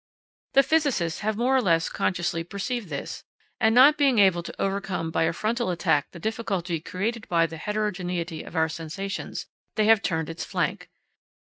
The 0.53 0.63
physicists 0.63 1.19
have 1.19 1.37
more 1.37 1.55
or 1.55 1.61
less 1.61 1.87
consciously 1.87 2.43
perceived 2.43 2.89
this, 2.89 3.23
and, 3.59 3.75
not 3.75 3.99
being 3.99 4.17
able 4.17 4.41
to 4.41 4.55
overcome 4.59 5.11
by 5.11 5.25
a 5.25 5.31
frontal 5.31 5.69
attack 5.69 6.09
the 6.09 6.17
difficulty 6.17 6.79
created 6.79 7.27
by 7.29 7.45
the 7.45 7.57
heterogeneity 7.57 8.41
of 8.41 8.55
our 8.55 8.67
sensations, 8.67 9.45
they 9.75 9.85
have 9.85 10.01
turned 10.01 10.27
its 10.27 10.43
flank. 10.43 10.89